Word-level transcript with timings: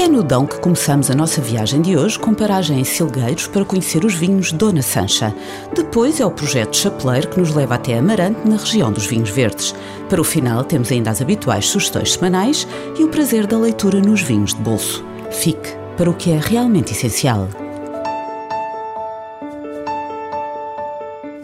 É 0.00 0.08
no 0.08 0.22
Dão 0.22 0.46
que 0.46 0.58
começamos 0.58 1.10
a 1.10 1.14
nossa 1.14 1.42
viagem 1.42 1.82
de 1.82 1.94
hoje 1.94 2.18
com 2.18 2.32
paragem 2.32 2.80
em 2.80 2.84
Silgueiros 2.84 3.46
para 3.46 3.66
conhecer 3.66 4.02
os 4.02 4.14
vinhos 4.14 4.50
Dona 4.50 4.80
Sancha. 4.80 5.36
Depois 5.76 6.18
é 6.20 6.24
o 6.24 6.30
projeto 6.30 6.74
Chapeleiro 6.74 7.28
que 7.28 7.38
nos 7.38 7.54
leva 7.54 7.74
até 7.74 7.98
Amarante, 7.98 8.48
na 8.48 8.56
região 8.56 8.90
dos 8.90 9.04
vinhos 9.04 9.28
verdes. 9.28 9.74
Para 10.08 10.22
o 10.22 10.24
final 10.24 10.64
temos 10.64 10.90
ainda 10.90 11.10
as 11.10 11.20
habituais 11.20 11.68
sugestões 11.68 12.14
semanais 12.14 12.66
e 12.98 13.04
o 13.04 13.08
prazer 13.08 13.46
da 13.46 13.58
leitura 13.58 14.00
nos 14.00 14.22
vinhos 14.22 14.54
de 14.54 14.62
bolso. 14.62 15.04
Fique 15.30 15.76
para 15.98 16.08
o 16.08 16.14
que 16.14 16.30
é 16.30 16.38
realmente 16.38 16.92
essencial. 16.92 17.46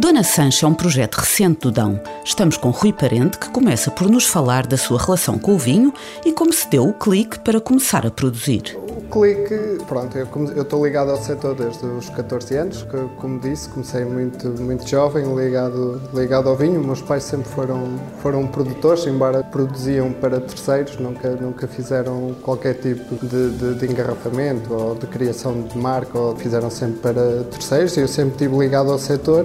Dona 0.06 0.22
Sancha 0.22 0.64
é 0.64 0.68
um 0.68 0.72
projeto 0.72 1.16
recente 1.16 1.62
do 1.62 1.72
Dão. 1.72 2.00
Estamos 2.24 2.56
com 2.56 2.70
Rui 2.70 2.92
Parente, 2.92 3.40
que 3.40 3.50
começa 3.50 3.90
por 3.90 4.08
nos 4.08 4.24
falar 4.24 4.64
da 4.64 4.76
sua 4.76 5.00
relação 5.02 5.36
com 5.36 5.56
o 5.56 5.58
vinho 5.58 5.92
e 6.24 6.30
como 6.30 6.52
se 6.52 6.70
deu 6.70 6.84
o 6.84 6.92
clique 6.92 7.40
para 7.40 7.60
começar 7.60 8.06
a 8.06 8.10
produzir. 8.12 8.78
O 8.78 9.00
clique, 9.10 9.84
pronto, 9.88 10.16
eu 10.16 10.62
estou 10.62 10.86
ligado 10.86 11.10
ao 11.10 11.16
setor 11.16 11.56
desde 11.56 11.84
os 11.86 12.08
14 12.10 12.56
anos, 12.56 12.82
que, 12.84 12.96
como 13.20 13.40
disse, 13.40 13.68
comecei 13.68 14.04
muito, 14.04 14.48
muito 14.62 14.88
jovem, 14.88 15.24
ligado, 15.34 16.00
ligado 16.14 16.48
ao 16.50 16.54
vinho. 16.56 16.80
Meus 16.80 17.02
pais 17.02 17.24
sempre 17.24 17.48
foram, 17.48 17.98
foram 18.22 18.46
produtores, 18.46 19.04
embora 19.08 19.42
produziam 19.42 20.12
para 20.12 20.40
terceiros, 20.40 20.96
nunca, 20.98 21.30
nunca 21.30 21.66
fizeram 21.66 22.32
qualquer 22.42 22.74
tipo 22.74 23.26
de, 23.26 23.50
de, 23.50 23.74
de 23.74 23.86
engarrafamento 23.92 24.72
ou 24.72 24.94
de 24.94 25.08
criação 25.08 25.62
de 25.62 25.76
marca, 25.76 26.16
ou 26.16 26.36
fizeram 26.36 26.70
sempre 26.70 27.00
para 27.00 27.42
terceiros. 27.50 27.96
Eu 27.96 28.06
sempre 28.06 28.34
estive 28.34 28.56
ligado 28.56 28.92
ao 28.92 29.00
setor 29.00 29.44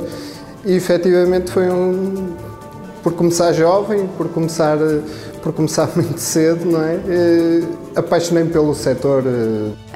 e 0.66 0.73
efetivamente 0.73 1.52
foi 1.52 1.70
um. 1.70 2.36
Por 3.04 3.14
começar 3.14 3.52
jovem, 3.54 4.08
por 4.16 4.30
começar, 4.30 4.78
por 5.42 5.52
começar 5.53 5.90
muito 5.98 6.20
cedo, 6.20 6.66
não 6.66 6.84
é? 6.84 7.00
Apaixonei-me 7.95 8.52
pelo 8.52 8.76
setor. 8.76 9.23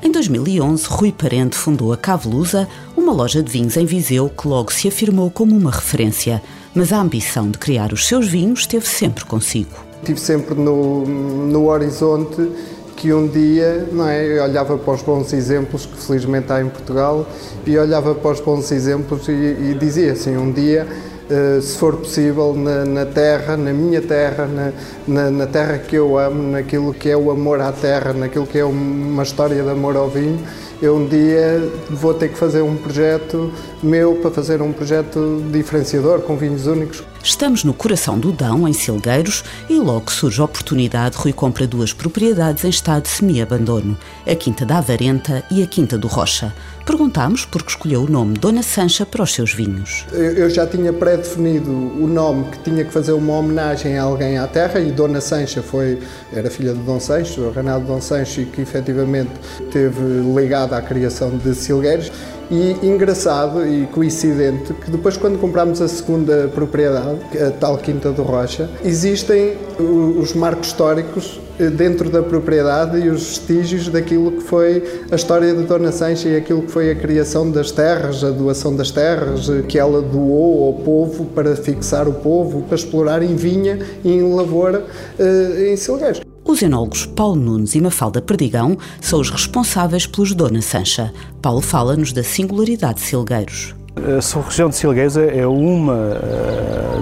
Em 0.01 0.11
2011, 0.11 0.87
Rui 0.87 1.11
Parente 1.11 1.55
fundou 1.55 1.93
a 1.93 1.97
Cavelusa, 1.97 2.67
uma 2.97 3.13
loja 3.13 3.43
de 3.43 3.51
vinhos 3.51 3.77
em 3.77 3.85
Viseu 3.85 4.27
que 4.29 4.47
logo 4.47 4.73
se 4.73 4.87
afirmou 4.87 5.29
como 5.29 5.55
uma 5.55 5.69
referência. 5.69 6.41
Mas 6.73 6.91
a 6.91 6.99
ambição 6.99 7.49
de 7.49 7.59
criar 7.59 7.93
os 7.93 8.07
seus 8.07 8.27
vinhos 8.27 8.61
esteve 8.61 8.87
sempre 8.87 9.23
consigo. 9.23 9.69
Estive 9.99 10.19
sempre 10.19 10.55
no, 10.55 11.05
no 11.05 11.67
horizonte 11.67 12.51
que 12.95 13.13
um 13.13 13.27
dia 13.27 13.87
não 13.91 14.07
é, 14.07 14.25
eu 14.25 14.43
olhava 14.43 14.77
para 14.77 14.93
os 14.93 15.01
bons 15.01 15.33
exemplos 15.33 15.85
que 15.85 15.97
felizmente 15.97 16.51
há 16.51 16.61
em 16.61 16.69
Portugal 16.69 17.27
e 17.65 17.77
olhava 17.77 18.15
para 18.15 18.31
os 18.31 18.39
bons 18.39 18.71
exemplos 18.71 19.27
e, 19.27 19.31
e 19.31 19.77
dizia 19.79 20.13
assim, 20.13 20.37
um 20.37 20.51
dia 20.51 20.87
Uh, 21.25 21.59
se 21.59 21.75
for 21.79 21.97
possível, 21.97 22.53
na, 22.53 22.85
na, 22.85 23.03
terra, 23.03 23.57
na 23.57 23.73
minha 23.73 23.99
terra, 23.99 24.45
na, 24.45 24.71
na, 25.07 25.31
na, 25.31 25.47
terra 25.47 25.79
que 25.79 25.95
eu 25.95 26.19
amo, 26.19 26.51
naquilo 26.51 26.93
que 26.93 27.09
é 27.09 27.17
o 27.17 27.31
amor 27.31 27.59
à 27.61 27.71
terra, 27.71 28.13
naquilo 28.13 28.45
que 28.45 28.59
é 28.59 28.63
uma 28.63 29.23
história 29.23 29.63
de 29.63 29.67
amor 29.67 29.95
ao 29.97 30.07
vinho, 30.07 30.39
eu 30.79 30.95
um 30.95 31.07
dia 31.07 31.67
vou 31.89 32.13
ter 32.13 32.29
que 32.29 32.37
fazer 32.37 32.61
um 32.61 32.75
projeto 32.75 33.51
meu 33.81 34.17
para 34.17 34.29
fazer 34.29 34.61
um 34.61 34.71
projeto 34.71 35.41
diferenciador, 35.51 36.19
com 36.19 36.37
vinhos 36.37 36.67
únicos. 36.67 37.03
Estamos 37.25 37.63
no 37.63 37.73
coração 37.73 38.19
do 38.19 38.31
Dão, 38.31 38.67
em 38.67 38.71
Silgueiros, 38.71 39.43
e 39.67 39.79
logo 39.79 40.11
surge 40.11 40.39
a 40.39 40.43
oportunidade, 40.43 41.17
Rui 41.17 41.33
compra 41.33 41.65
duas 41.65 41.91
propriedades 41.91 42.63
em 42.63 42.69
estado 42.69 43.01
de 43.01 43.09
semi-abandono, 43.09 43.97
a 44.27 44.35
Quinta 44.35 44.63
da 44.63 44.77
Avarenta 44.77 45.43
e 45.49 45.63
a 45.63 45.65
Quinta 45.65 45.97
do 45.97 46.07
Rocha. 46.07 46.53
Perguntámos 46.85 47.43
por 47.43 47.63
que 47.63 47.71
escolheu 47.71 48.03
o 48.03 48.09
nome 48.09 48.37
Dona 48.37 48.61
Sancha 48.61 49.07
para 49.07 49.23
os 49.23 49.33
seus 49.33 49.51
vinhos. 49.51 50.05
Eu 50.13 50.47
já 50.51 50.67
tinha 50.67 50.93
pré-definido 50.93 51.71
o 51.71 52.05
nome 52.07 52.45
que 52.51 52.59
tinha 52.59 52.85
que 52.85 52.93
fazer 52.93 53.13
uma 53.13 53.33
homenagem 53.33 53.97
a 53.97 54.03
alguém 54.03 54.37
à 54.37 54.45
terra 54.45 54.79
e 54.79 54.91
Dona 54.91 55.19
Sancha 55.19 55.63
foi, 55.63 55.99
era 56.31 56.47
filha 56.51 56.73
de 56.73 56.79
Dom 56.81 56.99
Sancho, 56.99 57.49
Renato 57.49 57.87
Dom 57.87 57.99
Sancho, 57.99 58.45
que 58.45 58.61
efetivamente 58.61 59.31
teve 59.71 59.99
ligada 60.35 60.77
à 60.77 60.81
criação 60.83 61.35
de 61.35 61.55
Silgueiros. 61.55 62.11
E 62.49 62.77
engraçado 62.85 63.65
e 63.65 63.87
coincidente 63.87 64.73
que 64.73 64.91
depois, 64.91 65.17
quando 65.17 65.39
compramos 65.39 65.81
a 65.81 65.87
segunda 65.87 66.49
propriedade, 66.53 67.19
a 67.43 67.51
tal 67.51 67.77
Quinta 67.77 68.11
do 68.11 68.21
Rocha, 68.21 68.69
existem 68.83 69.57
os 69.79 70.33
marcos 70.33 70.67
históricos 70.67 71.39
eh, 71.59 71.69
dentro 71.69 72.09
da 72.09 72.21
propriedade 72.21 72.99
e 72.99 73.09
os 73.09 73.23
vestígios 73.23 73.87
daquilo 73.87 74.31
que 74.31 74.41
foi 74.41 74.83
a 75.09 75.15
história 75.15 75.53
de 75.53 75.63
Dona 75.63 75.91
Sancha 75.91 76.27
e 76.27 76.35
aquilo 76.35 76.63
que 76.63 76.71
foi 76.71 76.91
a 76.91 76.95
criação 76.95 77.49
das 77.49 77.71
terras, 77.71 78.23
a 78.23 78.29
doação 78.29 78.75
das 78.75 78.91
terras 78.91 79.49
eh, 79.49 79.63
que 79.67 79.79
ela 79.79 80.01
doou 80.01 80.67
ao 80.67 80.73
povo 80.83 81.25
para 81.25 81.55
fixar 81.55 82.07
o 82.07 82.13
povo, 82.13 82.61
para 82.63 82.75
explorar 82.75 83.23
em 83.23 83.35
vinha 83.35 83.79
e 84.03 84.11
em 84.11 84.35
lavoura 84.35 84.85
eh, 85.17 85.71
em 85.71 85.77
Silgueiros. 85.77 86.24
Os 86.55 86.61
enólogos 86.61 87.05
Paulo 87.05 87.35
Nunes 87.35 87.75
e 87.75 87.81
Mafalda 87.81 88.21
Perdigão 88.21 88.77
são 89.01 89.19
os 89.19 89.29
responsáveis 89.29 90.07
pelos 90.07 90.33
Dona 90.33 90.61
Sancha. 90.61 91.13
Paulo 91.41 91.59
fala-nos 91.59 92.13
da 92.13 92.23
singularidade 92.23 92.93
de 92.93 93.01
Silgueiros. 93.01 93.75
A 93.97 94.39
região 94.41 94.69
de 94.69 94.77
Silgueiros 94.77 95.17
é 95.17 95.45
uma 95.45 96.17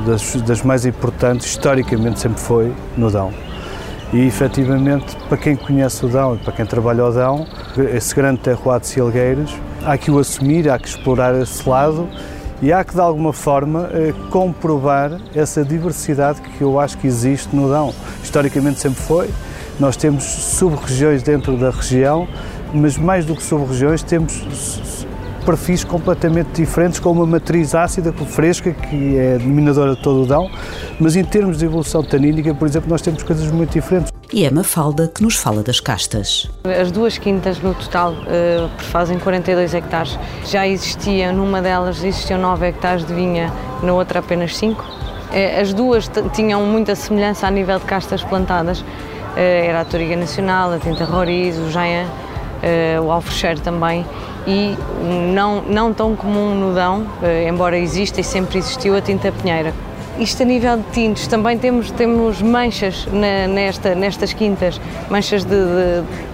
das, 0.07 0.41
das 0.41 0.63
mais 0.63 0.87
importantes, 0.87 1.45
historicamente 1.45 2.19
sempre 2.19 2.41
foi, 2.41 2.73
no 2.97 3.11
Dão. 3.11 3.31
E 4.11 4.21
efetivamente, 4.21 5.15
para 5.29 5.37
quem 5.37 5.55
conhece 5.55 6.03
o 6.03 6.09
Dão 6.09 6.33
e 6.33 6.39
para 6.39 6.53
quem 6.53 6.65
trabalha 6.65 7.05
o 7.05 7.11
Dão, 7.11 7.45
esse 7.93 8.15
grande 8.15 8.39
terroir 8.39 8.79
de 8.79 8.87
Silgueiros, 8.87 9.53
há 9.85 9.95
que 9.99 10.09
o 10.09 10.17
assumir, 10.17 10.67
há 10.67 10.79
que 10.79 10.87
explorar 10.87 11.39
esse 11.39 11.69
lado 11.69 12.09
e 12.61 12.71
há 12.71 12.83
que 12.83 12.93
de 12.93 13.01
alguma 13.01 13.33
forma 13.33 13.89
eh, 13.91 14.13
comprovar 14.29 15.19
essa 15.35 15.63
diversidade 15.63 16.41
que 16.41 16.61
eu 16.61 16.79
acho 16.79 16.97
que 16.97 17.07
existe 17.07 17.55
no 17.55 17.69
Dão. 17.69 17.93
Historicamente 18.23 18.79
sempre 18.79 19.01
foi. 19.01 19.29
Nós 19.79 19.97
temos 19.97 20.23
sub-regiões 20.23 21.23
dentro 21.23 21.57
da 21.57 21.71
região, 21.71 22.27
mas 22.73 22.97
mais 22.97 23.25
do 23.25 23.35
que 23.35 23.43
sub-regiões, 23.43 24.03
temos 24.03 25.05
perfis 25.45 25.83
completamente 25.83 26.51
diferentes, 26.53 26.99
com 26.99 27.11
uma 27.11 27.25
matriz 27.25 27.75
ácida 27.75 28.13
fresca, 28.13 28.71
que 28.71 29.17
é 29.17 29.37
denominadora 29.37 29.95
de 29.95 30.01
todo 30.01 30.23
o 30.23 30.25
Dão, 30.25 30.49
mas 30.99 31.15
em 31.15 31.23
termos 31.23 31.57
de 31.57 31.65
evolução 31.65 32.03
tanínica, 32.03 32.53
por 32.53 32.67
exemplo, 32.67 32.89
nós 32.89 33.01
temos 33.01 33.23
coisas 33.23 33.51
muito 33.51 33.73
diferentes. 33.73 34.12
E 34.35 34.45
é 34.45 34.49
Mafalda 34.49 35.07
que 35.07 35.21
nos 35.21 35.35
fala 35.35 35.61
das 35.61 35.79
castas. 35.79 36.49
As 36.63 36.91
duas 36.91 37.19
quintas 37.19 37.59
no 37.59 37.75
total 37.75 38.13
uh, 38.13 38.67
fazem 38.85 39.19
42 39.19 39.75
hectares. 39.75 40.17
Já 40.47 40.67
existia, 40.67 41.31
numa 41.31 41.61
delas 41.61 42.03
existiam 42.03 42.39
9 42.41 42.65
hectares 42.65 43.05
de 43.05 43.13
vinha, 43.13 43.53
na 43.83 43.93
outra 43.93 44.21
apenas 44.21 44.57
5. 44.57 44.81
Uh, 44.81 45.61
as 45.61 45.71
duas 45.71 46.09
tinham 46.33 46.65
muita 46.65 46.95
semelhança 46.95 47.45
a 47.45 47.51
nível 47.51 47.77
de 47.77 47.85
castas 47.85 48.23
plantadas. 48.23 48.79
Uh, 48.79 48.85
era 49.37 49.81
a 49.81 49.85
Toriga 49.85 50.15
Nacional, 50.15 50.71
a 50.73 50.79
Tinta 50.79 51.05
Roriz, 51.05 51.55
o 51.59 51.69
Jain, 51.69 52.07
o 53.05 53.11
Alfrecheiro 53.11 53.59
também 53.59 54.05
e 54.47 54.75
não, 55.33 55.61
não 55.63 55.93
tão 55.93 56.15
comum 56.15 56.55
no 56.55 56.73
Dão, 56.73 57.05
embora 57.47 57.77
exista 57.77 58.21
e 58.21 58.23
sempre 58.23 58.57
existiu 58.57 58.95
a 58.95 59.01
tinta 59.01 59.33
pinheira. 59.33 59.73
Isto 60.19 60.43
a 60.43 60.45
nível 60.45 60.77
de 60.77 60.83
tintos, 60.91 61.27
também 61.27 61.57
temos, 61.57 61.89
temos 61.91 62.41
manchas 62.41 63.07
na, 63.11 63.47
nesta, 63.47 63.95
nestas 63.95 64.31
quintas, 64.31 64.79
manchas 65.09 65.43
de, 65.43 65.55
de 65.55 66.33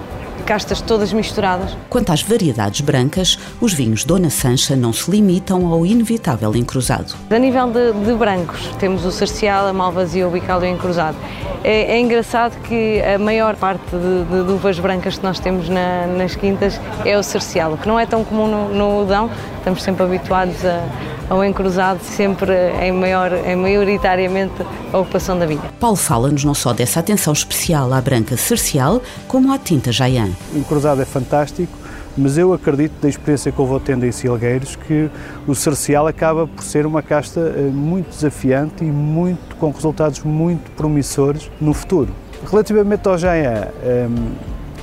castas 0.50 0.82
todas 0.82 1.14
misturadas. 1.14 1.78
Quanto 1.90 2.12
às 2.12 2.24
variedades 2.24 2.82
brancas, 2.82 3.38
os 3.62 3.72
vinhos 3.72 4.04
Dona 4.04 4.32
Sancha 4.32 4.76
não 4.76 4.92
se 4.92 5.10
limitam 5.12 5.68
ao 5.68 5.86
inevitável 5.86 6.56
encruzado. 6.56 7.14
A 7.30 7.38
nível 7.38 7.70
de, 7.70 7.94
de 7.94 8.14
brancos, 8.16 8.68
temos 8.80 9.06
o 9.06 9.12
Sarcial, 9.12 9.68
a 9.68 9.74
Malvasia, 9.74 10.28
o 10.28 10.32
Bicalho 10.32 10.66
e 10.66 10.72
o 10.72 10.74
encruzado. 10.74 11.16
É, 11.64 11.96
é, 11.96 12.00
engraçado 12.00 12.60
que 12.64 13.00
a 13.00 13.20
maior 13.20 13.56
parte 13.58 13.92
de, 13.92 14.44
de, 14.46 14.52
uvas 14.52 14.80
brancas 14.80 15.20
que 15.20 15.24
nós 15.24 15.40
temos 15.40 15.70
na, 15.70 16.08
nas 16.08 16.36
quintas 16.36 16.82
é 17.06 17.16
o 17.16 17.22
Sarcial, 17.22 17.74
o 17.74 17.78
que 17.78 17.88
não 17.88 18.00
é 18.00 18.08
tão 18.08 18.24
comum 18.24 18.48
no, 18.48 18.70
no 18.70 19.04
Udão, 19.04 19.30
estamos 19.58 19.84
sempre 19.84 20.04
habituados 20.04 20.66
a 20.66 20.84
ao 21.30 21.44
encruzado, 21.46 22.00
sempre 22.04 22.54
em, 22.82 22.92
maior, 22.92 23.32
em 23.34 23.56
maioritariamente 23.56 24.66
a 24.92 24.98
ocupação 24.98 25.38
da 25.38 25.46
vinha. 25.46 25.62
Paulo 25.80 25.96
fala-nos 25.96 26.44
não 26.44 26.54
só 26.54 26.74
dessa 26.74 27.00
atenção 27.00 27.32
especial 27.34 27.94
à 27.94 28.02
branca 28.02 28.36
cercial, 28.36 29.02
como 29.28 29.54
à 29.54 29.58
tinta 29.58 29.92
Jaian. 29.92 30.30
O 30.54 30.58
encruzado 30.58 31.02
é 31.02 31.06
fantástico, 31.06 31.72
mas 32.18 32.38
eu 32.38 32.52
acredito, 32.54 32.94
da 33.02 33.08
experiência 33.08 33.52
que 33.52 33.60
eu 33.60 33.66
vou 33.66 33.80
tendo 33.80 34.06
em 34.06 34.12
Silgueiros, 34.12 34.76
que 34.76 35.10
o 35.48 35.54
cercial 35.54 36.08
acaba 36.08 36.48
por 36.48 36.64
ser 36.64 36.86
uma 36.86 37.02
casta 37.02 37.40
eh, 37.40 37.62
muito 37.72 38.10
desafiante 38.10 38.84
e 38.84 38.88
muito, 38.88 39.56
com 39.58 39.72
resultados 39.72 40.22
muito 40.24 40.72
promissores 40.72 41.50
no 41.62 41.74
futuro. 41.74 42.10
Relativamente 42.50 43.08
ao 43.08 43.18
Jaian, 43.18 43.68
um, 43.84 43.88
ehm, 43.88 44.10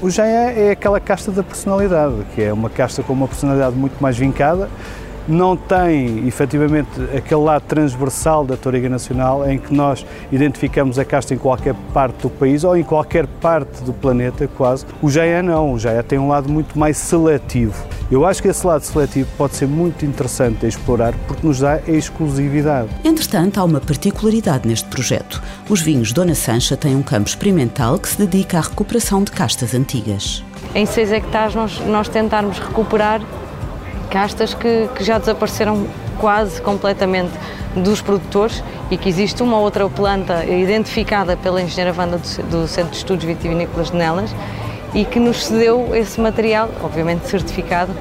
o 0.00 0.10
Jaian 0.10 0.50
é 0.50 0.70
aquela 0.72 1.00
casta 1.00 1.32
da 1.32 1.42
personalidade, 1.42 2.14
que 2.34 2.42
é 2.42 2.52
uma 2.52 2.68
casta 2.68 3.02
com 3.02 3.12
uma 3.12 3.26
personalidade 3.26 3.74
muito 3.74 4.00
mais 4.00 4.16
vincada, 4.16 4.68
não 5.28 5.56
tem 5.56 6.26
efetivamente 6.26 6.88
aquele 7.16 7.40
lado 7.40 7.62
transversal 7.62 8.44
da 8.44 8.56
Toriga 8.56 8.88
Nacional 8.88 9.48
em 9.48 9.58
que 9.58 9.72
nós 9.72 10.04
identificamos 10.30 10.98
a 10.98 11.04
casta 11.04 11.34
em 11.34 11.38
qualquer 11.38 11.74
parte 11.92 12.22
do 12.22 12.30
país 12.30 12.64
ou 12.64 12.76
em 12.76 12.82
qualquer 12.82 13.26
parte 13.26 13.82
do 13.82 13.92
planeta 13.92 14.48
quase. 14.56 14.86
O 15.02 15.10
Jaia 15.10 15.42
não, 15.42 15.72
o 15.72 15.78
Jaia 15.78 16.02
tem 16.02 16.18
um 16.18 16.28
lado 16.28 16.48
muito 16.48 16.78
mais 16.78 16.96
seletivo. 16.96 17.74
Eu 18.10 18.24
acho 18.24 18.40
que 18.40 18.48
esse 18.48 18.64
lado 18.64 18.82
seletivo 18.82 19.28
pode 19.36 19.56
ser 19.56 19.66
muito 19.66 20.04
interessante 20.04 20.60
de 20.60 20.68
explorar 20.68 21.12
porque 21.26 21.44
nos 21.44 21.58
dá 21.58 21.80
a 21.86 21.90
exclusividade. 21.90 22.88
Entretanto, 23.04 23.58
há 23.58 23.64
uma 23.64 23.80
particularidade 23.80 24.68
neste 24.68 24.88
projeto. 24.88 25.42
Os 25.68 25.80
vinhos 25.80 26.12
Dona 26.12 26.34
Sancha 26.34 26.76
têm 26.76 26.94
um 26.94 27.02
campo 27.02 27.28
experimental 27.28 27.98
que 27.98 28.08
se 28.08 28.18
dedica 28.18 28.58
à 28.58 28.60
recuperação 28.60 29.24
de 29.24 29.32
castas 29.32 29.74
antigas. 29.74 30.44
Em 30.74 30.86
6 30.86 31.12
hectares 31.12 31.54
nós, 31.54 31.80
nós 31.80 32.08
tentarmos 32.08 32.58
recuperar 32.58 33.20
castas 34.16 34.54
que, 34.54 34.88
que 34.94 35.04
já 35.04 35.18
desapareceram 35.18 35.86
quase 36.18 36.62
completamente 36.62 37.32
dos 37.74 38.00
produtores 38.00 38.64
e 38.90 38.96
que 38.96 39.10
existe 39.10 39.42
uma 39.42 39.58
outra 39.58 39.86
planta 39.90 40.42
identificada 40.46 41.36
pela 41.36 41.60
engenheira 41.60 41.92
Vanda 41.92 42.18
do, 42.50 42.66
Centro 42.66 42.92
de 42.92 42.96
Estudos 42.96 43.26
Vitivinícolas 43.26 43.90
de 43.90 43.96
Nelas 43.98 44.34
e 44.94 45.04
que 45.04 45.20
nos 45.20 45.44
cedeu 45.44 45.94
esse 45.94 46.18
material, 46.18 46.70
obviamente 46.82 47.28
certificado, 47.28 47.92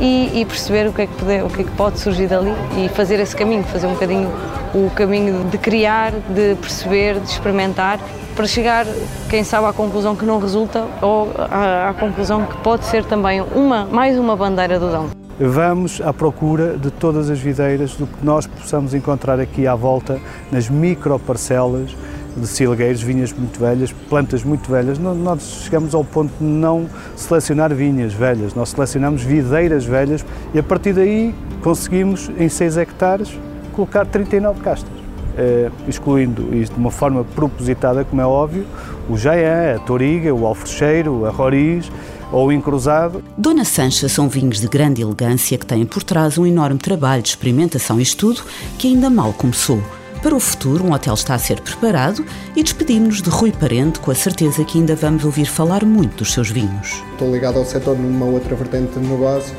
e, 0.00 0.40
e 0.40 0.44
perceber 0.44 0.86
o 0.86 0.92
que, 0.92 1.02
é 1.02 1.06
que 1.08 1.14
pode, 1.14 1.42
o 1.42 1.50
que 1.50 1.62
é 1.62 1.64
que 1.64 1.72
pode 1.72 1.98
surgir 1.98 2.28
dali 2.28 2.54
e 2.78 2.88
fazer 2.88 3.18
esse 3.18 3.34
caminho, 3.34 3.64
fazer 3.64 3.88
um 3.88 3.94
bocadinho 3.94 4.30
o 4.72 4.88
caminho 4.90 5.48
de 5.50 5.58
criar, 5.58 6.12
de 6.12 6.54
perceber, 6.60 7.18
de 7.18 7.28
experimentar, 7.28 7.98
para 8.36 8.46
chegar, 8.46 8.86
quem 9.28 9.42
sabe, 9.42 9.66
à 9.66 9.72
conclusão 9.72 10.14
que 10.14 10.24
não 10.24 10.38
resulta 10.38 10.86
ou 11.02 11.32
à, 11.36 11.88
à 11.88 11.94
conclusão 11.94 12.46
que 12.46 12.56
pode 12.58 12.84
ser 12.84 13.04
também 13.04 13.40
uma, 13.40 13.84
mais 13.86 14.16
uma 14.16 14.36
bandeira 14.36 14.78
do 14.78 14.88
Dão 14.88 15.19
vamos 15.46 16.00
à 16.02 16.12
procura 16.12 16.76
de 16.76 16.90
todas 16.90 17.30
as 17.30 17.38
videiras, 17.38 17.94
do 17.94 18.06
que 18.06 18.24
nós 18.24 18.46
possamos 18.46 18.92
encontrar 18.92 19.40
aqui 19.40 19.66
à 19.66 19.74
volta, 19.74 20.20
nas 20.52 20.68
microparcelas 20.68 21.96
de 22.36 22.46
silgueiros, 22.46 23.02
vinhas 23.02 23.32
muito 23.32 23.58
velhas, 23.58 23.90
plantas 24.08 24.44
muito 24.44 24.70
velhas. 24.70 24.98
Nós 24.98 25.62
chegamos 25.64 25.94
ao 25.94 26.04
ponto 26.04 26.32
de 26.38 26.44
não 26.44 26.86
selecionar 27.16 27.74
vinhas 27.74 28.12
velhas, 28.12 28.54
nós 28.54 28.70
selecionamos 28.70 29.22
videiras 29.22 29.84
velhas 29.84 30.24
e 30.54 30.58
a 30.58 30.62
partir 30.62 30.92
daí 30.92 31.34
conseguimos, 31.62 32.30
em 32.38 32.48
6 32.48 32.76
hectares, 32.76 33.38
colocar 33.72 34.06
39 34.06 34.60
castas. 34.60 35.00
Eh, 35.38 35.70
excluindo 35.88 36.54
isto 36.54 36.74
de 36.74 36.80
uma 36.80 36.90
forma 36.90 37.24
propositada, 37.24 38.04
como 38.04 38.20
é 38.20 38.26
óbvio, 38.26 38.66
o 39.08 39.16
Jaian, 39.16 39.76
a 39.76 39.78
Toriga, 39.78 40.34
o 40.34 40.44
Alfrecheiro, 40.44 41.24
a 41.24 41.30
Roriz, 41.30 41.90
ou 42.32 42.48
o 42.48 42.52
encruzado. 42.52 43.22
Dona 43.36 43.64
Sancha 43.64 44.08
são 44.08 44.28
vinhos 44.28 44.60
de 44.60 44.68
grande 44.68 45.02
elegância 45.02 45.58
que 45.58 45.66
têm 45.66 45.84
por 45.84 46.02
trás 46.02 46.38
um 46.38 46.46
enorme 46.46 46.78
trabalho 46.78 47.22
de 47.22 47.30
experimentação 47.30 47.98
e 47.98 48.02
estudo 48.02 48.42
que 48.78 48.88
ainda 48.88 49.10
mal 49.10 49.32
começou. 49.32 49.82
Para 50.22 50.36
o 50.36 50.40
futuro, 50.40 50.84
um 50.84 50.92
hotel 50.92 51.14
está 51.14 51.34
a 51.34 51.38
ser 51.38 51.60
preparado 51.62 52.24
e 52.54 52.62
despedimos-nos 52.62 53.22
de 53.22 53.30
Rui 53.30 53.52
Parente 53.52 54.00
com 54.00 54.10
a 54.10 54.14
certeza 54.14 54.62
que 54.64 54.78
ainda 54.78 54.94
vamos 54.94 55.24
ouvir 55.24 55.46
falar 55.46 55.82
muito 55.82 56.18
dos 56.18 56.32
seus 56.34 56.50
vinhos. 56.50 57.02
Estou 57.12 57.32
ligado 57.32 57.58
ao 57.58 57.64
setor 57.64 57.98
numa 57.98 58.26
outra 58.26 58.54
vertente 58.54 58.98
de 58.98 59.06
negócio 59.06 59.54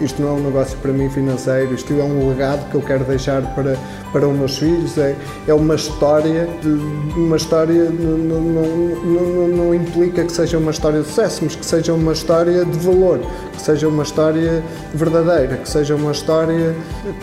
isto 0.00 0.20
não 0.20 0.30
é 0.30 0.32
um 0.32 0.42
negócio 0.42 0.76
para 0.78 0.92
mim 0.92 1.08
financeiro, 1.08 1.74
isto 1.74 1.92
é 1.92 2.02
um 2.02 2.28
legado 2.28 2.68
que 2.70 2.74
eu 2.74 2.82
quero 2.82 3.04
deixar 3.04 3.42
para, 3.54 3.76
para 4.12 4.26
os 4.26 4.36
meus 4.36 4.58
filhos, 4.58 4.98
é, 4.98 5.14
é 5.46 5.54
uma 5.54 5.74
história, 5.74 6.48
uma 7.16 7.36
história 7.36 7.84
não, 7.84 8.18
não, 8.18 8.62
não, 8.62 9.48
não, 9.48 9.74
implica 9.74 10.24
que 10.24 10.32
seja 10.32 10.58
uma 10.58 10.72
história 10.72 11.02
de 11.02 11.06
sucesso, 11.06 11.44
mas 11.44 11.54
que 11.54 11.64
seja 11.64 11.94
uma 11.94 12.12
história 12.12 12.64
de 12.64 12.78
valor, 12.78 13.20
que 13.52 13.62
seja 13.62 13.88
uma 13.88 14.02
história 14.02 14.62
verdadeira, 14.94 15.56
que 15.56 15.68
seja 15.68 15.94
uma 15.94 16.12
história 16.12 16.74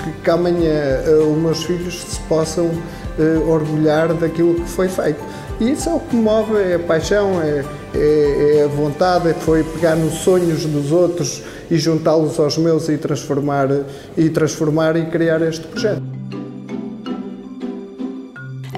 que, 0.04 0.12
que 0.24 0.30
amanhã 0.30 1.02
uh, 1.06 1.32
os 1.32 1.38
meus 1.38 1.64
filhos 1.64 2.02
se 2.02 2.20
possam 2.22 2.68
uh, 2.68 3.50
orgulhar 3.50 4.14
daquilo 4.14 4.56
que 4.56 4.70
foi 4.70 4.88
feito. 4.88 5.22
E 5.60 5.72
isso 5.72 5.90
é 5.90 5.94
o 5.94 6.00
que 6.00 6.16
me 6.16 6.22
move, 6.22 6.56
é 6.56 6.76
a 6.76 6.80
paixão, 6.80 7.42
é, 7.42 7.66
é, 7.96 8.58
é 8.60 8.64
a 8.64 8.68
vontade, 8.68 9.34
foi 9.40 9.64
pegar 9.64 9.96
nos 9.96 10.20
sonhos 10.20 10.66
dos 10.66 10.92
outros 10.92 11.42
e 11.70 11.78
juntá-los 11.78 12.40
aos 12.40 12.58
meus 12.58 12.88
e 12.90 12.98
transformar, 12.98 13.68
e 14.16 14.30
transformar 14.30 14.96
e 14.96 15.06
criar 15.08 15.42
este 15.42 15.66
projeto. 15.66 16.04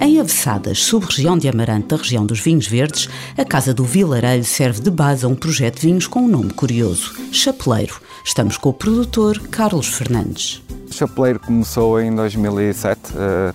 Em 0.01 0.17
Avessadas, 0.21 0.79
sub-região 0.79 1.37
de 1.37 1.49
Amarante 1.49 1.87
da 1.87 1.97
região 1.97 2.25
dos 2.25 2.39
vinhos 2.39 2.65
verdes, 2.65 3.09
a 3.37 3.43
Casa 3.43 3.73
do 3.73 3.83
Vilareiro 3.83 4.45
serve 4.45 4.79
de 4.79 4.89
base 4.89 5.25
a 5.25 5.27
um 5.27 5.35
projeto 5.35 5.81
de 5.81 5.87
vinhos 5.87 6.07
com 6.07 6.21
um 6.21 6.27
nome 6.29 6.53
curioso, 6.53 7.13
Chapeleiro. 7.33 7.99
Estamos 8.23 8.55
com 8.55 8.69
o 8.69 8.73
produtor 8.73 9.37
Carlos 9.49 9.87
Fernandes. 9.87 10.61
Chapeleiro 10.89 11.41
começou 11.41 11.99
em 11.99 12.15
2007, 12.15 12.99
eh, 13.13 13.53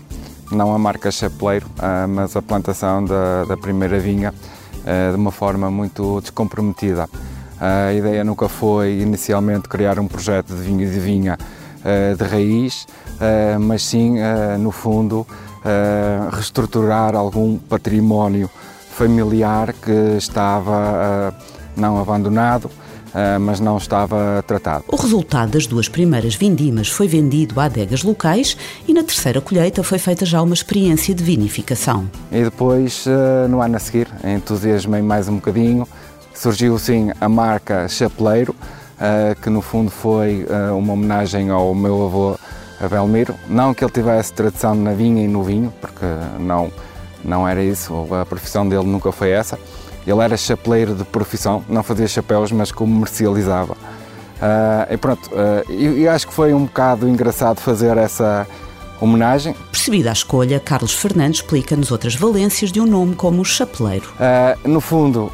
não 0.50 0.74
a 0.74 0.78
marca 0.78 1.10
Chapeleiro, 1.10 1.66
eh, 1.80 2.06
mas 2.06 2.36
a 2.36 2.42
plantação 2.42 3.04
da, 3.04 3.44
da 3.44 3.56
primeira 3.56 3.98
vinha 3.98 4.32
eh, 4.86 5.10
de 5.10 5.16
uma 5.16 5.30
forma 5.30 5.70
muito 5.70 6.20
descomprometida. 6.20 7.08
A 7.60 7.92
ideia 7.92 8.24
nunca 8.24 8.48
foi 8.48 9.00
inicialmente 9.00 9.68
criar 9.68 9.98
um 9.98 10.06
projeto 10.06 10.54
de 10.54 10.62
vinho 10.62 10.90
de 10.90 10.98
vinha 10.98 11.38
uh, 11.38 12.16
de 12.16 12.24
raiz, 12.24 12.86
mas 13.60 13.84
sim, 13.84 14.16
no 14.58 14.70
fundo, 14.72 15.24
reestruturar 16.32 17.14
algum 17.14 17.56
património 17.56 18.50
familiar 18.90 19.72
que 19.72 20.16
estava 20.18 21.32
não 21.76 21.98
abandonado, 21.98 22.70
mas 23.40 23.60
não 23.60 23.76
estava 23.76 24.42
tratado. 24.46 24.84
O 24.88 24.96
resultado 24.96 25.52
das 25.52 25.66
duas 25.66 25.88
primeiras 25.88 26.34
vindimas 26.34 26.88
foi 26.88 27.06
vendido 27.06 27.60
a 27.60 27.64
adegas 27.64 28.02
locais 28.02 28.56
e 28.86 28.92
na 28.92 29.02
terceira 29.02 29.40
colheita 29.40 29.82
foi 29.82 29.98
feita 29.98 30.26
já 30.26 30.42
uma 30.42 30.54
experiência 30.54 31.14
de 31.14 31.22
vinificação. 31.22 32.10
E 32.32 32.42
depois, 32.42 33.04
no 33.48 33.60
ano 33.60 33.76
a 33.76 33.78
seguir, 33.78 34.08
entusiasmei 34.24 35.02
mais 35.02 35.28
um 35.28 35.36
bocadinho, 35.36 35.86
surgiu 36.34 36.78
sim 36.78 37.10
a 37.20 37.28
marca 37.28 37.88
Chapeleiro, 37.88 38.52
uh, 38.52 39.40
que 39.40 39.48
no 39.48 39.62
fundo 39.62 39.90
foi 39.90 40.46
uma 40.76 40.92
homenagem 40.92 41.50
ao 41.50 41.74
meu 41.74 42.06
avô 42.06 42.36
Abelmiro. 42.80 43.34
Não 43.48 43.72
que 43.72 43.84
ele 43.84 43.92
tivesse 43.92 44.32
tradição 44.32 44.74
na 44.74 44.92
vinha 44.92 45.24
e 45.24 45.28
no 45.28 45.42
vinho, 45.42 45.72
porque 45.80 46.04
não, 46.40 46.70
não 47.24 47.46
era 47.46 47.62
isso, 47.62 47.94
a 48.14 48.26
profissão 48.26 48.68
dele 48.68 48.84
nunca 48.84 49.12
foi 49.12 49.30
essa. 49.30 49.58
Ele 50.06 50.20
era 50.20 50.36
chapeleiro 50.36 50.94
de 50.94 51.04
profissão, 51.04 51.64
não 51.68 51.82
fazia 51.82 52.06
chapéus, 52.06 52.52
mas 52.52 52.70
comercializava. 52.70 53.74
Uh, 53.74 54.92
e 54.92 54.96
pronto, 54.96 55.30
uh, 55.32 55.72
eu, 55.72 56.10
acho 56.10 56.26
que 56.26 56.34
foi 56.34 56.52
um 56.52 56.64
bocado 56.64 57.08
engraçado 57.08 57.60
fazer 57.60 57.96
essa 57.96 58.46
homenagem. 59.00 59.54
Percebida 59.70 60.10
a 60.10 60.12
escolha, 60.12 60.60
Carlos 60.60 60.92
Fernandes 60.92 61.40
explica-nos 61.40 61.90
outras 61.90 62.14
valências 62.14 62.70
de 62.70 62.80
um 62.80 62.86
nome 62.86 63.14
como 63.14 63.40
o 63.40 63.44
chapeleiro. 63.44 64.08
Uh, 64.14 64.68
no 64.68 64.80
fundo, 64.80 65.32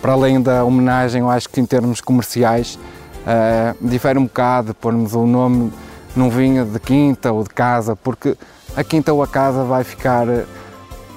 para 0.00 0.12
além 0.12 0.40
da 0.40 0.64
homenagem, 0.64 1.20
eu 1.20 1.30
acho 1.30 1.48
que 1.48 1.60
em 1.60 1.66
termos 1.66 2.00
comerciais 2.00 2.78
uh, 3.24 3.76
difere 3.86 4.18
um 4.18 4.24
bocado 4.24 4.74
pormos 4.74 5.14
o 5.14 5.26
nome 5.26 5.72
num 6.14 6.30
vinho 6.30 6.64
de 6.64 6.78
quinta 6.78 7.32
ou 7.32 7.42
de 7.42 7.50
casa, 7.50 7.96
porque 7.96 8.36
a 8.76 8.84
quinta 8.84 9.12
ou 9.12 9.22
a 9.22 9.26
casa 9.26 9.64
vai 9.64 9.82
ficar 9.82 10.26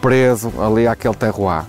preso 0.01 0.51
ali 0.59 0.87
àquele 0.87 1.15
terroir. 1.15 1.65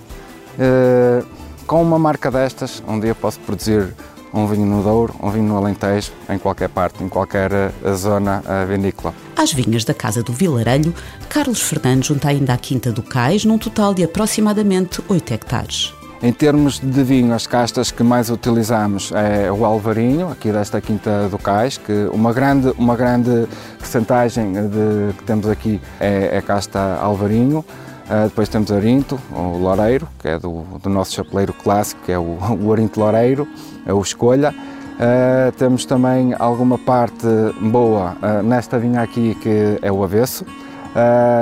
Uh, 0.59 1.25
com 1.65 1.81
uma 1.81 1.97
marca 1.97 2.29
destas, 2.29 2.83
um 2.85 2.99
dia 2.99 3.15
posso 3.15 3.39
produzir 3.39 3.95
um 4.33 4.45
vinho 4.45 4.65
no 4.65 4.83
Douro, 4.83 5.15
um 5.23 5.29
vinho 5.29 5.45
no 5.45 5.57
Alentejo, 5.57 6.11
em 6.29 6.37
qualquer 6.37 6.67
parte, 6.67 7.01
em 7.03 7.07
qualquer 7.07 7.51
uh, 7.51 7.95
zona 7.95 8.43
uh, 8.45 8.67
vinícola. 8.67 9.13
Às 9.37 9.53
vinhas 9.53 9.85
da 9.85 9.93
Casa 9.93 10.21
do 10.21 10.33
Vilarelho, 10.33 10.93
Carlos 11.29 11.61
Fernandes 11.61 12.07
junta 12.07 12.27
ainda 12.27 12.53
a 12.53 12.57
Quinta 12.57 12.91
do 12.91 13.01
Cais, 13.01 13.45
num 13.45 13.57
total 13.57 13.93
de 13.93 14.03
aproximadamente 14.03 15.01
8 15.07 15.33
hectares. 15.33 15.93
Em 16.21 16.33
termos 16.33 16.79
de 16.79 17.03
vinho, 17.03 17.33
as 17.33 17.47
castas 17.47 17.91
que 17.91 18.03
mais 18.03 18.29
utilizamos 18.29 19.13
é 19.13 19.49
o 19.49 19.63
Alvarinho, 19.63 20.29
aqui 20.29 20.51
desta 20.51 20.81
Quinta 20.81 21.29
do 21.29 21.37
Cais, 21.37 21.77
que 21.77 22.09
uma 22.11 22.33
grande, 22.33 22.73
uma 22.77 22.97
grande 22.97 23.47
percentagem 23.77 24.51
de, 24.51 25.13
que 25.17 25.23
temos 25.23 25.47
aqui 25.47 25.79
é, 25.97 26.37
é 26.37 26.41
casta 26.41 26.97
Alvarinho. 27.01 27.63
Uh, 28.09 28.27
depois 28.27 28.49
temos 28.49 28.71
Arinto, 28.71 29.19
o 29.31 29.57
Loureiro, 29.59 30.07
que 30.17 30.27
é 30.27 30.39
do, 30.39 30.63
do 30.81 30.89
nosso 30.89 31.13
chapeleiro 31.13 31.53
clássico, 31.53 32.01
que 32.05 32.11
é 32.11 32.17
o, 32.17 32.37
o 32.59 32.73
Arinto 32.73 32.99
Loureiro, 32.99 33.47
é 33.85 33.93
o 33.93 34.01
Escolha. 34.01 34.51
Uh, 34.51 35.51
temos 35.57 35.85
também 35.85 36.33
alguma 36.39 36.79
parte 36.79 37.27
boa 37.61 38.17
uh, 38.21 38.43
nesta 38.43 38.79
vinha 38.79 39.01
aqui, 39.01 39.35
que 39.35 39.77
é 39.81 39.91
o 39.91 40.03
Avesso. 40.03 40.43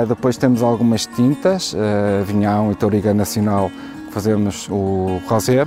depois 0.06 0.36
temos 0.36 0.62
algumas 0.62 1.06
tintas, 1.06 1.74
Vinhão 2.26 2.70
e 2.70 2.74
Touriga 2.74 3.14
Nacional, 3.14 3.70
fazemos 4.10 4.68
o 4.68 5.20
rosé. 5.26 5.66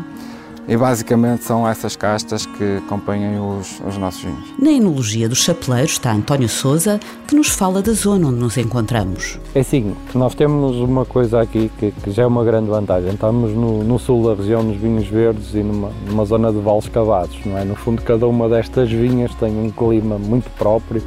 E 0.68 0.78
basicamente 0.78 1.44
são 1.44 1.68
essas 1.68 1.96
castas 1.96 2.46
que 2.46 2.78
acompanham 2.78 3.60
os, 3.60 3.82
os 3.88 3.98
nossos 3.98 4.24
vinhos. 4.24 4.54
Na 4.60 4.72
enologia 4.72 5.28
dos 5.28 5.44
chapeleiros 5.44 5.94
está 5.94 6.12
António 6.14 6.48
Souza, 6.48 7.00
que 7.28 7.36
nos 7.36 7.50
fala 7.50 7.82
da 7.82 7.92
zona 7.94 8.28
onde 8.28 8.40
nos 8.40 8.58
encontramos. 8.58 9.40
É 9.56 9.62
assim, 9.62 9.96
nós 10.14 10.36
temos 10.36 10.78
uma 10.78 11.04
coisa 11.04 11.42
aqui 11.42 11.72
que, 11.80 11.92
que 11.92 12.12
já 12.12 12.24
é 12.24 12.26
uma 12.26 12.44
grande 12.44 12.70
vantagem. 12.70 13.12
Estamos 13.12 13.52
no, 13.52 13.84
no, 13.84 13.98
sul 14.00 14.30
da 14.30 14.36
região, 14.36 14.64
nos 14.64 14.78
vinhos 14.78 15.08
verdes 15.08 15.54
e 15.54 15.64
numa, 15.64 15.92
numa 16.08 16.26
zona 16.26 16.52
de 16.52 16.60
vales 16.60 16.88
cavados, 16.88 17.38
não 17.46 17.58
é? 17.58 17.66
No 17.66 17.76
fundo, 17.76 18.02
cada 18.04 18.28
uma 18.28 18.48
destas 18.48 18.92
vinhas 18.92 19.34
tem 19.36 19.52
um 19.58 19.72
clima 19.72 20.18
muito 20.18 20.50
próprio 20.58 21.02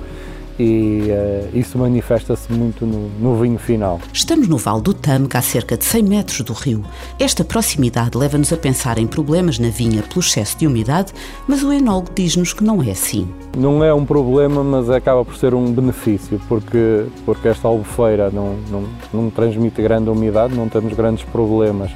e 0.58 1.08
uh, 1.11 1.56
isso 1.58 1.78
manifesta-se 1.78 2.52
muito 2.52 2.87
no, 2.87 3.08
no, 3.18 3.40
vinho 3.40 3.58
final. 3.58 4.00
Estamos 4.12 4.46
no 4.46 4.56
Vale 4.56 4.82
do 4.82 4.94
Tâmega, 4.94 5.38
a 5.38 5.42
cerca 5.42 5.76
de 5.76 5.84
100 5.84 6.02
metros 6.04 6.40
do 6.42 6.52
rio. 6.52 6.84
Esta 7.18 7.44
proximidade 7.44 8.16
leva-nos 8.16 8.52
a 8.52 8.56
pensar 8.56 8.99
em 8.99 9.06
problemas 9.06 9.58
na 9.58 9.68
vinha 9.68 10.02
pelo 10.02 10.20
excesso 10.20 10.56
de 10.58 10.66
umidade, 10.66 11.12
mas 11.49 11.62
o 11.62 11.73
enólogo 11.73 12.11
diz-nos 12.14 12.52
que 12.52 12.62
não 12.62 12.82
é 12.82 12.90
assim. 12.90 13.28
Não 13.56 13.82
é 13.82 13.92
um 13.92 14.04
problema, 14.04 14.62
mas 14.62 14.88
acaba 14.90 15.25
por 15.25 15.37
ser 15.37 15.54
um 15.54 15.73
benefício, 15.73 16.40
porque, 16.49 17.06
porque 17.25 17.49
esta 17.49 17.66
albufeira 17.66 18.30
não, 18.30 18.56
não, 18.70 18.84
não 19.12 19.30
transmite 19.30 19.82
grande 19.82 20.08
umidade, 20.08 20.54
não 20.54 20.68
temos 20.68 20.92
grandes 20.94 21.25
problemas 21.25 21.90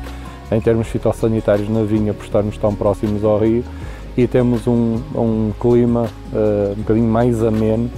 em 0.51 0.61
termos 0.61 0.89
fitossanitários 0.89 1.69
na 1.69 1.83
vinha 1.83 2.15
por 2.15 2.25
estarmos 2.25 2.57
tão 2.57 2.75
próximos 2.75 3.23
ao 3.23 3.39
rio 3.39 3.63
e 4.17 4.27
temos 4.27 4.67
um, 4.67 5.01
um 5.15 5.53
clima 5.61 6.09
uh, 6.33 6.73
um 6.73 6.77
bocadinho 6.77 7.07
mais 7.09 7.43
ameno 7.43 7.91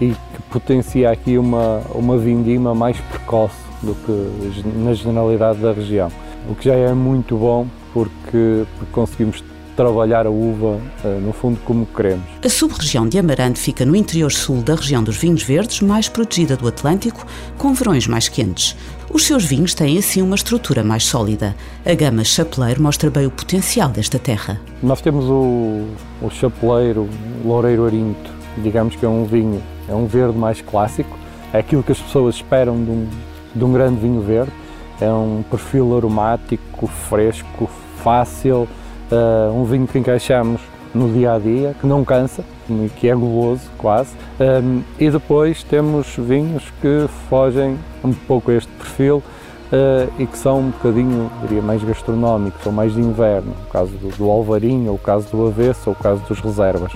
e 0.00 0.08
que 0.10 0.42
potencia 0.50 1.10
aqui 1.10 1.36
uma, 1.38 1.82
uma 1.94 2.16
vindima 2.16 2.74
mais 2.74 2.96
precoce 2.98 3.56
do 3.82 3.94
que 3.94 4.68
na 4.78 4.94
generalidade 4.94 5.58
da 5.58 5.72
região. 5.72 6.10
O 6.48 6.54
que 6.54 6.64
já 6.64 6.74
é 6.74 6.92
muito 6.92 7.36
bom 7.36 7.66
porque, 7.92 8.64
porque 8.78 8.92
conseguimos 8.92 9.42
trabalhar 9.76 10.26
a 10.26 10.30
uva, 10.30 10.80
uh, 11.04 11.20
no 11.20 11.32
fundo, 11.32 11.58
como 11.64 11.86
queremos. 11.86 12.24
A 12.44 12.48
sub-região 12.48 13.08
de 13.08 13.18
Amarante 13.18 13.58
fica 13.58 13.84
no 13.84 13.96
interior 13.96 14.30
sul 14.30 14.62
da 14.62 14.74
região 14.74 15.02
dos 15.02 15.16
vinhos 15.16 15.42
verdes, 15.42 15.80
mais 15.80 16.08
protegida 16.08 16.56
do 16.56 16.68
Atlântico, 16.68 17.26
com 17.58 17.74
verões 17.74 18.06
mais 18.06 18.28
quentes. 18.28 18.76
Os 19.12 19.24
seus 19.26 19.44
vinhos 19.44 19.74
têm 19.74 19.98
assim 19.98 20.22
uma 20.22 20.34
estrutura 20.34 20.82
mais 20.82 21.04
sólida. 21.04 21.54
A 21.84 21.94
gama 21.94 22.24
Chapeleiro 22.24 22.82
mostra 22.82 23.10
bem 23.10 23.26
o 23.26 23.30
potencial 23.30 23.88
desta 23.88 24.18
terra. 24.18 24.60
Nós 24.82 25.00
temos 25.00 25.24
o, 25.26 25.86
o 26.22 26.30
Chapeleiro, 26.30 27.08
o 27.44 27.48
Loureiro 27.48 27.86
Arinto, 27.86 28.30
digamos 28.58 28.96
que 28.96 29.04
é 29.04 29.08
um 29.08 29.24
vinho, 29.24 29.62
é 29.88 29.94
um 29.94 30.06
verde 30.06 30.36
mais 30.36 30.60
clássico, 30.60 31.18
é 31.52 31.58
aquilo 31.58 31.82
que 31.82 31.92
as 31.92 32.00
pessoas 32.00 32.36
esperam 32.36 32.82
de 32.82 32.90
um, 32.90 33.08
de 33.54 33.64
um 33.64 33.72
grande 33.72 34.00
vinho 34.00 34.20
verde, 34.20 34.52
é 35.00 35.10
um 35.10 35.42
perfil 35.50 35.96
aromático, 35.96 36.86
fresco, 36.86 37.68
fácil, 38.02 38.68
uh, 39.10 39.52
um 39.52 39.64
vinho 39.64 39.86
que 39.86 39.98
encaixamos 39.98 40.60
no 40.94 41.12
dia 41.12 41.34
a 41.34 41.38
dia, 41.38 41.74
que 41.80 41.86
não 41.86 42.04
cansa, 42.04 42.44
que 42.96 43.08
é 43.08 43.14
goloso 43.14 43.68
quase. 43.76 44.10
Um, 44.38 44.82
e 44.98 45.10
depois 45.10 45.62
temos 45.64 46.14
vinhos 46.16 46.72
que 46.80 47.06
fogem 47.28 47.76
um 48.04 48.12
pouco 48.12 48.50
a 48.50 48.54
este 48.54 48.70
perfil 48.72 49.16
uh, 49.72 50.12
e 50.18 50.26
que 50.26 50.38
são 50.38 50.60
um 50.60 50.70
bocadinho, 50.70 51.30
diria, 51.42 51.60
mais 51.60 51.82
gastronómicos, 51.82 52.62
são 52.62 52.72
mais 52.72 52.94
de 52.94 53.00
inverno, 53.00 53.54
o 53.66 53.70
caso 53.70 53.92
do, 53.92 54.16
do 54.16 54.30
Alvarinho, 54.30 54.94
o 54.94 54.98
caso 54.98 55.28
do 55.30 55.46
Avesso, 55.46 55.90
ou 55.90 55.92
o 55.92 55.96
caso 55.96 56.22
dos 56.28 56.40
Reservas 56.40 56.92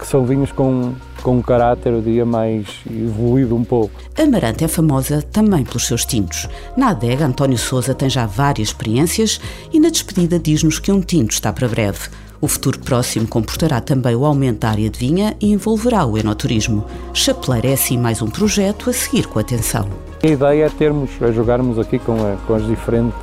que 0.00 0.06
são 0.06 0.24
vinhos 0.24 0.50
com, 0.50 0.94
com 1.22 1.36
um 1.36 1.42
caráter, 1.42 1.92
eu 1.92 2.00
diria, 2.00 2.24
mais 2.24 2.66
evoluído 2.90 3.54
um 3.54 3.62
pouco. 3.62 3.92
Amarante 4.18 4.64
é 4.64 4.68
famosa 4.68 5.22
também 5.22 5.62
pelos 5.62 5.86
seus 5.86 6.04
tintos. 6.04 6.48
Na 6.76 6.88
adega, 6.88 7.26
António 7.26 7.58
Souza 7.58 7.94
tem 7.94 8.08
já 8.08 8.26
várias 8.26 8.68
experiências 8.68 9.40
e 9.72 9.78
na 9.78 9.90
despedida 9.90 10.38
diz-nos 10.38 10.78
que 10.78 10.90
um 10.90 11.00
tinto 11.00 11.32
está 11.32 11.52
para 11.52 11.68
breve. 11.68 12.08
O 12.40 12.48
futuro 12.48 12.78
próximo 12.78 13.28
comportará 13.28 13.82
também 13.82 14.16
o 14.16 14.24
aumento 14.24 14.60
da 14.60 14.70
área 14.70 14.88
de 14.88 14.98
vinha 14.98 15.36
e 15.38 15.52
envolverá 15.52 16.06
o 16.06 16.16
enoturismo. 16.16 16.86
Chapeleira 17.12 17.68
é 17.68 17.72
assim 17.74 17.98
mais 17.98 18.22
um 18.22 18.28
projeto 18.28 18.88
a 18.88 18.94
seguir 18.94 19.26
com 19.26 19.38
atenção. 19.38 19.86
A 20.22 20.26
ideia 20.26 20.64
é 20.64 20.68
termos, 20.70 21.10
é 21.20 21.30
jogarmos 21.32 21.78
aqui 21.78 21.98
com, 21.98 22.14
a, 22.14 22.36
com 22.46 22.54
as 22.54 22.66
diferentes 22.66 23.14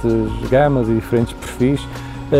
gamas 0.51 0.87
e 0.87 0.93
diferentes 0.93 1.33
perfis 1.33 1.81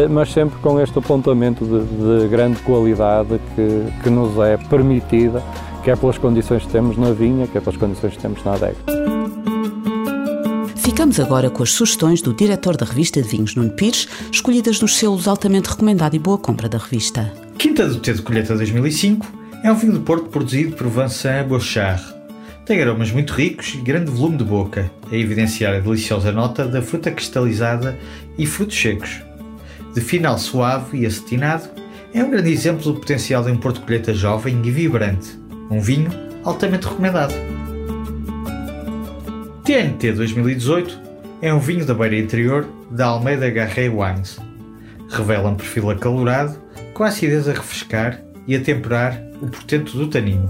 mas 0.09 0.31
sempre 0.31 0.59
com 0.59 0.79
este 0.79 0.97
apontamento 0.97 1.65
de, 1.65 2.21
de 2.21 2.27
grande 2.27 2.59
qualidade 2.61 3.39
que, 3.55 4.03
que 4.03 4.09
nos 4.09 4.37
é 4.39 4.57
permitida, 4.57 5.41
quer 5.83 5.97
pelas 5.97 6.17
condições 6.17 6.65
que 6.65 6.71
temos 6.71 6.97
na 6.97 7.11
vinha, 7.11 7.47
quer 7.47 7.61
pelas 7.61 7.77
condições 7.77 8.13
que 8.13 8.19
temos 8.19 8.43
na 8.43 8.53
adega. 8.53 8.77
Ficamos 10.75 11.19
agora 11.19 11.49
com 11.49 11.63
as 11.63 11.71
sugestões 11.71 12.21
do 12.21 12.33
diretor 12.33 12.75
da 12.75 12.85
revista 12.85 13.21
de 13.21 13.27
vinhos, 13.27 13.55
Nuno 13.55 13.71
Pires, 13.71 14.07
escolhidas 14.31 14.81
nos 14.81 14.97
selos 14.97 15.27
altamente 15.27 15.69
recomendado 15.69 16.15
e 16.15 16.19
boa 16.19 16.37
compra 16.37 16.67
da 16.67 16.77
revista. 16.77 17.31
Quinta 17.57 17.87
do 17.87 17.99
T 17.99 18.13
de 18.13 18.21
Colheita 18.21 18.55
2005 18.55 19.25
é 19.63 19.71
um 19.71 19.75
vinho 19.75 19.93
de 19.93 19.99
Porto 19.99 20.29
produzido 20.29 20.75
por 20.75 20.87
Vincent 20.87 21.47
Bouchard. 21.47 22.03
Tem 22.65 22.81
aromas 22.81 23.11
muito 23.11 23.33
ricos 23.33 23.73
e 23.75 23.77
grande 23.77 24.11
volume 24.11 24.37
de 24.37 24.43
boca, 24.43 24.91
a 25.09 25.15
evidenciar 25.15 25.75
a 25.75 25.79
deliciosa 25.79 26.31
nota 26.31 26.65
da 26.65 26.81
fruta 26.81 27.11
cristalizada 27.11 27.97
e 28.37 28.45
frutos 28.45 28.77
secos 28.77 29.26
de 29.97 30.01
final 30.01 30.37
suave 30.37 30.99
e 30.99 31.07
acetinado, 31.07 31.67
é 32.13 32.23
um 32.23 32.29
grande 32.29 32.51
exemplo 32.51 32.83
do 32.83 32.99
potencial 32.99 33.43
de 33.43 33.49
um 33.49 33.57
Porto 33.57 33.81
Colheita 33.81 34.13
jovem 34.13 34.61
e 34.63 34.69
vibrante, 34.69 35.35
um 35.71 35.81
vinho 35.81 36.11
altamente 36.43 36.87
recomendado. 36.87 37.33
TNT 39.63 40.11
2018 40.11 41.01
é 41.41 41.51
um 41.51 41.57
vinho 41.57 41.83
da 41.83 41.95
beira 41.95 42.15
interior 42.15 42.67
da 42.91 43.07
Almeida 43.07 43.49
Garret 43.49 43.89
Wines. 43.89 44.37
Revela 45.09 45.49
um 45.49 45.55
perfil 45.55 45.89
acalorado, 45.89 46.61
com 46.93 47.03
acidez 47.03 47.49
a 47.49 47.53
refrescar 47.53 48.21
e 48.45 48.55
a 48.55 48.61
temperar 48.61 49.19
o 49.41 49.47
portento 49.47 49.97
do 49.97 50.05
tanino. 50.05 50.47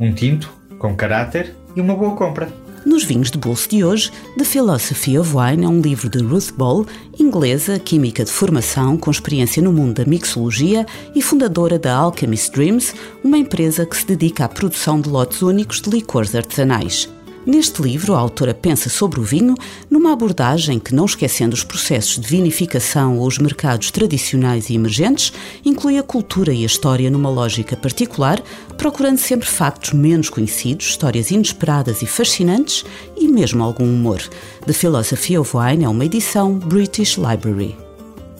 Um 0.00 0.12
tinto 0.12 0.52
com 0.80 0.96
caráter 0.96 1.54
e 1.76 1.80
uma 1.80 1.94
boa 1.94 2.16
compra. 2.16 2.48
Nos 2.84 3.04
vinhos 3.04 3.30
de 3.30 3.38
bolso 3.38 3.68
de 3.68 3.84
hoje, 3.84 4.10
The 4.36 4.44
Philosophy 4.44 5.18
of 5.18 5.34
Wine 5.34 5.64
é 5.64 5.68
um 5.68 5.80
livro 5.80 6.08
de 6.08 6.18
Ruth 6.18 6.52
Ball, 6.56 6.86
inglesa, 7.18 7.78
química 7.78 8.24
de 8.24 8.30
formação, 8.30 8.96
com 8.96 9.10
experiência 9.10 9.62
no 9.62 9.72
mundo 9.72 9.94
da 9.94 10.04
mixologia 10.04 10.86
e 11.14 11.20
fundadora 11.20 11.78
da 11.78 11.94
Alchemist 11.94 12.52
Dreams, 12.52 12.94
uma 13.22 13.36
empresa 13.36 13.84
que 13.84 13.96
se 13.96 14.06
dedica 14.06 14.44
à 14.44 14.48
produção 14.48 15.00
de 15.00 15.08
lotes 15.08 15.42
únicos 15.42 15.80
de 15.80 15.90
licores 15.90 16.34
artesanais. 16.34 17.08
Neste 17.48 17.80
livro, 17.80 18.14
a 18.14 18.18
autora 18.18 18.52
pensa 18.52 18.90
sobre 18.90 19.18
o 19.18 19.22
vinho 19.22 19.54
numa 19.88 20.12
abordagem 20.12 20.78
que, 20.78 20.94
não 20.94 21.06
esquecendo 21.06 21.54
os 21.54 21.64
processos 21.64 22.20
de 22.20 22.28
vinificação 22.28 23.16
ou 23.16 23.26
os 23.26 23.38
mercados 23.38 23.90
tradicionais 23.90 24.68
e 24.68 24.74
emergentes, 24.74 25.32
inclui 25.64 25.96
a 25.96 26.02
cultura 26.02 26.52
e 26.52 26.62
a 26.62 26.66
história 26.66 27.10
numa 27.10 27.30
lógica 27.30 27.74
particular, 27.74 28.42
procurando 28.78 29.18
sempre 29.18 29.46
factos 29.46 29.92
menos 29.92 30.30
conhecidos, 30.30 30.86
histórias 30.86 31.32
inesperadas 31.32 32.00
e 32.00 32.06
fascinantes 32.06 32.84
e 33.16 33.26
mesmo 33.26 33.62
algum 33.62 33.84
humor. 33.84 34.22
The 34.64 34.72
Philosophy 34.72 35.36
of 35.36 35.54
Wine 35.54 35.84
é 35.84 35.88
uma 35.88 36.04
edição 36.04 36.54
British 36.54 37.18
Library. 37.18 37.76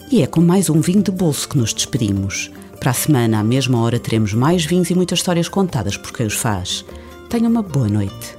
E 0.09 0.23
é 0.23 0.27
com 0.27 0.41
mais 0.41 0.69
um 0.69 0.79
vinho 0.81 1.03
de 1.03 1.11
bolso 1.11 1.47
que 1.47 1.57
nos 1.57 1.73
despedimos. 1.73 2.49
Para 2.79 2.91
a 2.91 2.93
semana, 2.93 3.39
à 3.39 3.43
mesma 3.43 3.79
hora, 3.81 3.99
teremos 3.99 4.33
mais 4.33 4.65
vinhos 4.65 4.89
e 4.89 4.95
muitas 4.95 5.19
histórias 5.19 5.49
contadas 5.49 5.97
por 5.97 6.13
quem 6.13 6.25
os 6.25 6.33
faz. 6.33 6.85
Tenha 7.29 7.49
uma 7.49 7.61
boa 7.61 7.89
noite. 7.89 8.38